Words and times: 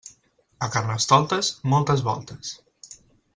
A 0.57 0.69
Carnestoltes, 0.75 1.51
moltes 1.75 2.03
voltes. 2.09 2.55